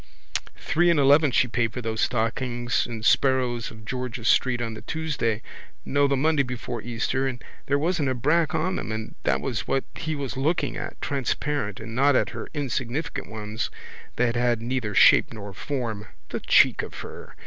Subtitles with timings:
[0.57, 4.81] Three and eleven she paid for those stockings in Sparrow's of George's street on the
[4.81, 5.43] Tuesday,
[5.85, 9.67] no the Monday before Easter and there wasn't a brack on them and that was
[9.67, 13.69] what he was looking at, transparent, and not at her insignificant ones
[14.15, 17.35] that had neither shape nor form (the cheek of her!)